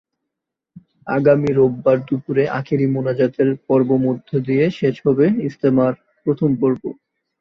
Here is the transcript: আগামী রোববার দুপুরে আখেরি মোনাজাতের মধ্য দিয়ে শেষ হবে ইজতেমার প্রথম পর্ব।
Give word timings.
আগামী 1.07 1.49
রোববার 1.51 1.97
দুপুরে 2.07 2.43
আখেরি 2.59 2.87
মোনাজাতের 2.93 3.49
মধ্য 4.05 4.29
দিয়ে 4.47 4.65
শেষ 4.79 4.95
হবে 5.05 5.25
ইজতেমার 5.47 5.93
প্রথম 6.25 6.49
পর্ব। 6.61 6.81